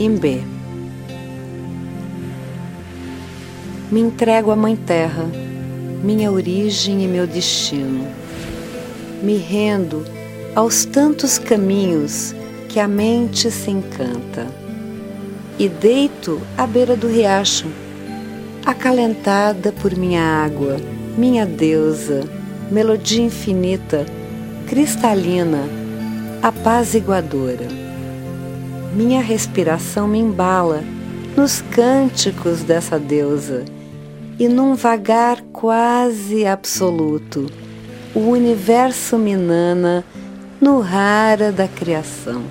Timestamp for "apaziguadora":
26.40-27.87